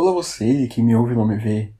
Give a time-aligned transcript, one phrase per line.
[0.00, 1.72] Olá você que me ouve e não me vê.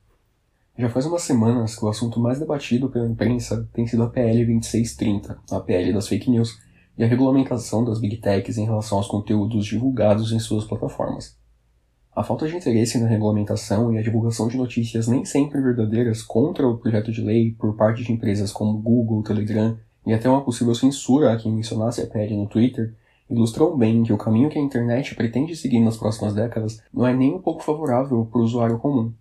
[0.77, 4.45] Já faz umas semanas que o assunto mais debatido pela imprensa tem sido a PL
[4.45, 6.59] 2630, a PL das fake news,
[6.99, 11.39] e a regulamentação das big techs em relação aos conteúdos divulgados em suas plataformas.
[12.13, 16.67] A falta de interesse na regulamentação e a divulgação de notícias nem sempre verdadeiras contra
[16.67, 20.75] o projeto de lei por parte de empresas como Google, Telegram e até uma possível
[20.75, 22.97] censura a quem mencionasse a PL no Twitter
[23.31, 27.15] ilustram bem que o caminho que a internet pretende seguir nas próximas décadas não é
[27.15, 29.13] nem um pouco favorável para o usuário comum.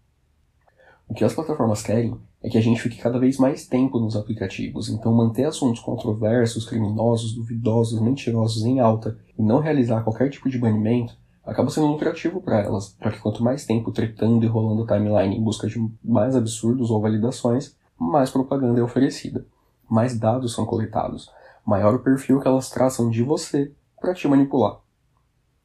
[1.08, 4.16] O que as plataformas querem é que a gente fique cada vez mais tempo nos
[4.16, 10.50] aplicativos, então manter assuntos controversos, criminosos, duvidosos, mentirosos em alta e não realizar qualquer tipo
[10.50, 14.86] de banimento acaba sendo lucrativo para elas, já que quanto mais tempo tretando e rolando
[14.86, 19.46] timeline em busca de mais absurdos ou validações, mais propaganda é oferecida,
[19.90, 21.32] mais dados são coletados,
[21.66, 24.80] maior o perfil que elas traçam de você para te manipular.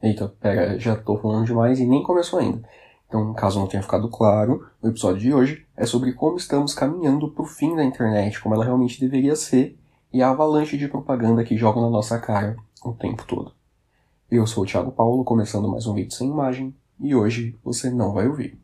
[0.03, 2.69] Eita, pera, já tô falando demais e nem começou ainda.
[3.07, 7.31] Então, caso não tenha ficado claro, o episódio de hoje é sobre como estamos caminhando
[7.31, 9.79] para o fim da internet, como ela realmente deveria ser,
[10.13, 13.55] e a avalanche de propaganda que jogam na nossa cara o tempo todo.
[14.31, 18.15] Eu sou o Thiago Paulo, começando mais um vídeo sem imagem, e hoje você não
[18.15, 18.59] vai ouvir.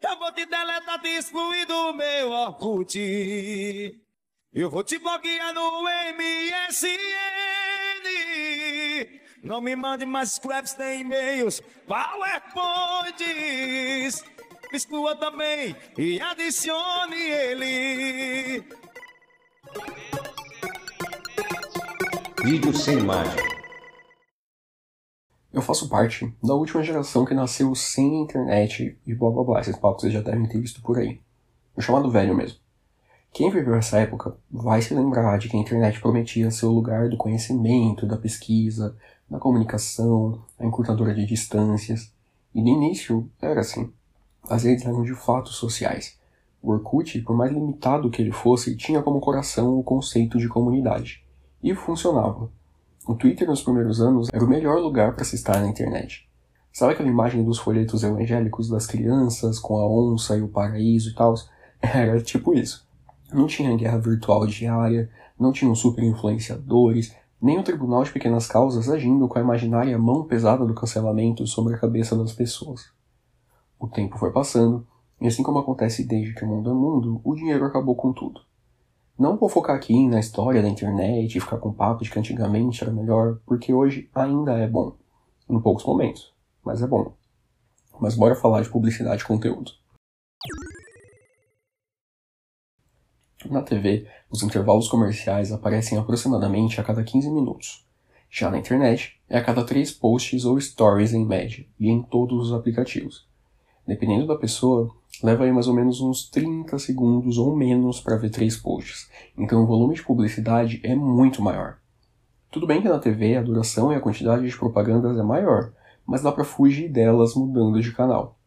[0.00, 2.98] Eu vou te deletar, te excluir do meu Orkut.
[4.52, 7.21] Eu vou te bloquear no MSN.
[9.42, 13.22] Não me mande mais scraps nem e-mails, PowerPoints.
[14.70, 18.64] Me exclua também e adicione ele.
[22.44, 23.42] Vídeo sem imagem.
[25.52, 29.60] Eu faço parte da última geração que nasceu sem internet e blá blá blá.
[29.60, 31.20] Esses papos vocês já devem ter visto por aí.
[31.76, 32.61] O chamado velho mesmo.
[33.32, 37.08] Quem viveu essa época vai se lembrar de que a internet prometia ser o lugar
[37.08, 38.94] do conhecimento, da pesquisa,
[39.28, 42.12] da comunicação, a encurtadora de distâncias.
[42.54, 43.90] E no início era assim.
[44.50, 46.18] As redes eram de fato sociais.
[46.60, 51.24] O Orkut, por mais limitado que ele fosse, tinha como coração o conceito de comunidade.
[51.62, 52.50] E funcionava.
[53.08, 56.28] O Twitter nos primeiros anos era o melhor lugar para se estar na internet.
[56.70, 61.14] Sabe aquela imagem dos folhetos evangélicos das crianças com a onça e o paraíso e
[61.14, 61.34] tal?
[61.80, 62.86] Era tipo isso.
[63.32, 68.88] Não tinha guerra virtual diária, não tinham super influenciadores, nem o Tribunal de Pequenas Causas
[68.88, 72.92] agindo com a imaginária mão pesada do cancelamento sobre a cabeça das pessoas.
[73.80, 74.86] O tempo foi passando,
[75.20, 78.42] e assim como acontece desde que o mundo é mundo, o dinheiro acabou com tudo.
[79.18, 82.82] Não vou focar aqui na história da internet e ficar com papo de que antigamente
[82.82, 84.96] era melhor, porque hoje ainda é bom.
[85.48, 86.32] Em poucos momentos,
[86.64, 87.12] mas é bom.
[88.00, 89.72] Mas bora falar de publicidade e conteúdo.
[93.50, 97.84] Na TV, os intervalos comerciais aparecem aproximadamente a cada 15 minutos.
[98.30, 102.48] Já na internet, é a cada 3 posts ou stories em média, e em todos
[102.48, 103.26] os aplicativos.
[103.86, 104.90] Dependendo da pessoa,
[105.22, 109.62] leva aí mais ou menos uns 30 segundos ou menos para ver 3 posts, então
[109.62, 111.78] o volume de publicidade é muito maior.
[112.50, 115.72] Tudo bem que na TV a duração e a quantidade de propagandas é maior,
[116.06, 118.38] mas dá para fugir delas mudando de canal.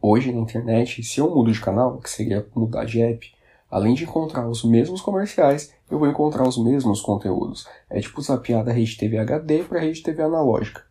[0.00, 3.32] Hoje na internet, se eu mudo de canal, que seria mudar de app,
[3.72, 7.66] Além de encontrar os mesmos comerciais, eu vou encontrar os mesmos conteúdos.
[7.88, 10.82] É tipo zapear da rede TV HD para a rede TV analógica.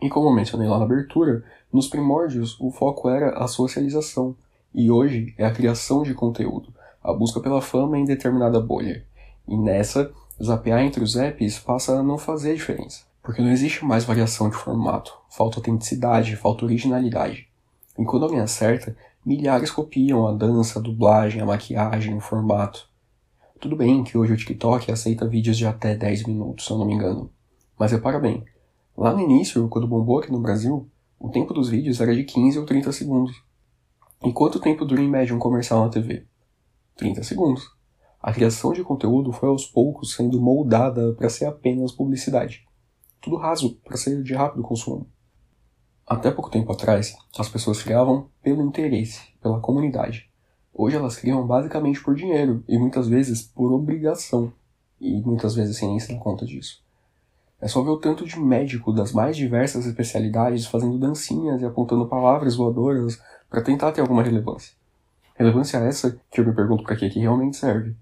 [0.00, 4.34] E como mencionei lá na abertura, nos primórdios o foco era a socialização,
[4.74, 9.04] e hoje é a criação de conteúdo, a busca pela fama em determinada bolha.
[9.46, 10.10] E nessa,
[10.42, 14.56] zapear entre os apps passa a não fazer diferença, porque não existe mais variação de
[14.56, 17.46] formato, falta autenticidade, falta originalidade.
[17.98, 22.88] E quando alguém acerta, milhares copiam a dança, a dublagem, a maquiagem, o formato.
[23.58, 26.84] Tudo bem que hoje o TikTok aceita vídeos de até 10 minutos, se eu não
[26.84, 27.30] me engano.
[27.78, 28.44] Mas repara bem,
[28.96, 32.58] lá no início, quando bombou aqui no Brasil, o tempo dos vídeos era de 15
[32.58, 33.42] ou 30 segundos.
[34.22, 36.26] E quanto tempo dura em média um comercial na TV?
[36.96, 37.70] 30 segundos.
[38.20, 42.64] A criação de conteúdo foi aos poucos sendo moldada para ser apenas publicidade.
[43.20, 45.06] Tudo raso, para ser de rápido consumo.
[46.06, 50.28] Até pouco tempo atrás, as pessoas criavam pelo interesse, pela comunidade.
[50.72, 54.52] Hoje elas criam basicamente por dinheiro e muitas vezes por obrigação,
[55.00, 56.84] e muitas vezes sem nem se dar conta disso.
[57.58, 62.06] É só ver o tanto de médico das mais diversas especialidades fazendo dancinhas e apontando
[62.06, 63.18] palavras voadoras
[63.48, 64.76] para tentar ter alguma relevância.
[65.34, 67.96] Relevância essa que eu me pergunto para que que realmente serve.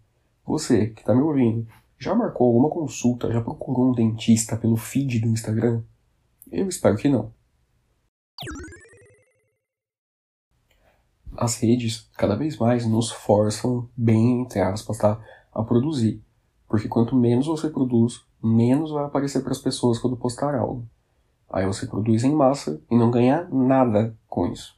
[0.44, 5.20] Você, que está me ouvindo, já marcou alguma consulta, já procurou um dentista pelo feed
[5.20, 5.82] do Instagram?
[6.50, 7.30] Eu espero que não.
[11.36, 15.20] As redes cada vez mais nos forçam, bem entre aspas, tá,
[15.52, 16.22] a produzir.
[16.68, 20.86] Porque quanto menos você produz, menos vai aparecer para as pessoas quando postar algo.
[21.50, 24.74] Aí você produz em massa e não ganha nada com isso.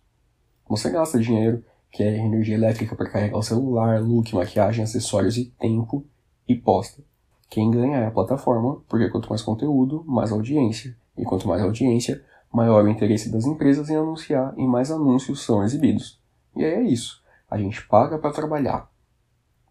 [0.68, 5.44] Você gasta dinheiro, que é energia elétrica para carregar o celular, look, maquiagem, acessórios e
[5.44, 6.04] tempo,
[6.48, 7.02] e posta.
[7.48, 10.96] Quem ganha é a plataforma, porque quanto mais conteúdo, mais audiência.
[11.16, 12.24] E quanto mais audiência,
[12.54, 16.20] maior o interesse das empresas em anunciar e mais anúncios são exibidos.
[16.54, 17.20] E aí é isso.
[17.50, 18.88] A gente paga para trabalhar.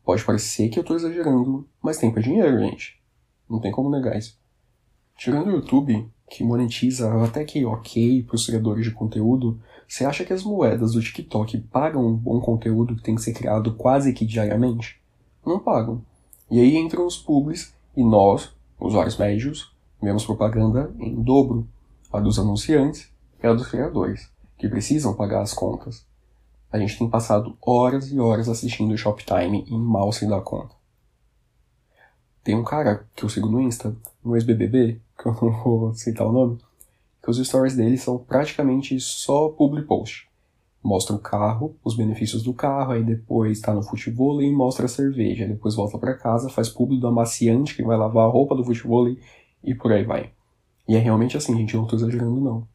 [0.03, 3.01] Pode parecer que eu estou exagerando, mas tempo é dinheiro, gente.
[3.49, 4.37] Não tem como negar isso.
[5.15, 10.25] Tirando o YouTube, que monetiza até que ok para os criadores de conteúdo, você acha
[10.25, 14.11] que as moedas do TikTok pagam um bom conteúdo que tem que ser criado quase
[14.11, 14.99] que diariamente?
[15.45, 16.01] Não pagam.
[16.51, 21.65] E aí entram os publis e nós, usuários médios, vemos propaganda em dobro,
[22.13, 23.11] a dos anunciantes
[23.41, 26.05] e a dos criadores, que precisam pagar as contas.
[26.71, 30.75] A gente tem passado horas e horas assistindo o Shoptime e mal se dá conta.
[32.43, 36.27] Tem um cara que eu sigo no Insta, no ex-BBB, que eu não vou citar
[36.27, 36.59] o nome,
[37.21, 40.27] que os stories dele são praticamente só public post.
[40.83, 44.89] Mostra o carro, os benefícios do carro, aí depois tá no futebol e mostra a
[44.89, 45.47] cerveja.
[45.47, 49.07] Depois volta para casa, faz publi do amaciante que vai lavar a roupa do futebol
[49.63, 50.33] e por aí vai.
[50.87, 52.67] E é realmente assim, gente, eu não tô exagerando não.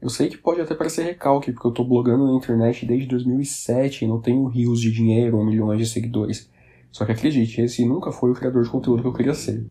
[0.00, 4.04] Eu sei que pode até parecer recalque, porque eu tô blogando na internet desde 2007
[4.04, 6.50] e não tenho rios de dinheiro ou milhões de seguidores.
[6.90, 9.64] Só que acredite, esse nunca foi o criador de conteúdo que eu queria ser.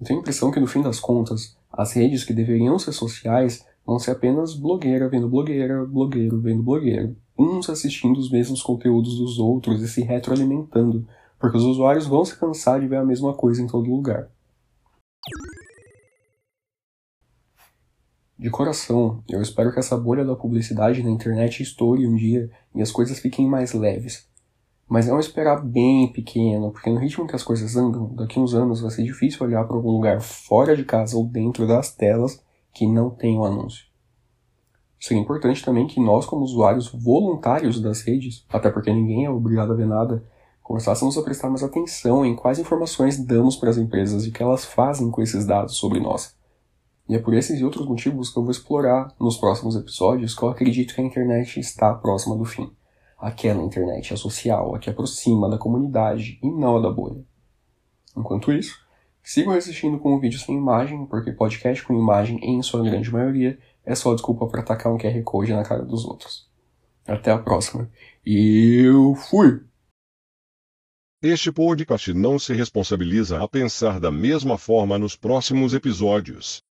[0.00, 3.64] Eu tenho a impressão que no fim das contas, as redes que deveriam ser sociais
[3.86, 9.38] vão ser apenas blogueira vendo blogueira, blogueiro vendo blogueiro, uns assistindo os mesmos conteúdos dos
[9.38, 11.06] outros e se retroalimentando,
[11.38, 14.28] porque os usuários vão se cansar de ver a mesma coisa em todo lugar.
[18.44, 22.82] De coração, eu espero que essa bolha da publicidade na internet estoure um dia e
[22.82, 24.28] as coisas fiquem mais leves,
[24.86, 28.82] mas não esperar bem pequeno, porque no ritmo que as coisas andam, daqui uns anos
[28.82, 32.38] vai ser difícil olhar para algum lugar fora de casa ou dentro das telas
[32.74, 33.86] que não tem o anúncio.
[35.00, 39.72] Seria importante também que nós, como usuários voluntários das redes, até porque ninguém é obrigado
[39.72, 40.22] a ver nada,
[40.62, 44.42] começássemos a prestar mais atenção em quais informações damos para as empresas e o que
[44.42, 46.36] elas fazem com esses dados sobre nós.
[47.08, 50.42] E é por esses e outros motivos que eu vou explorar nos próximos episódios que
[50.42, 52.70] eu acredito que a internet está próxima do fim
[53.24, 57.24] aquela internet é social, a que aproxima da comunidade e não a da bolha.
[58.14, 58.78] Enquanto isso,
[59.22, 63.58] sigam resistindo com o vídeo sem imagem, porque podcast com imagem, em sua grande maioria,
[63.84, 66.50] é só desculpa para atacar um QR Code na cara dos outros.
[67.06, 67.90] Até a próxima.
[68.24, 69.62] E eu fui!
[71.22, 76.62] Este podcast não se responsabiliza a pensar da mesma forma nos próximos episódios.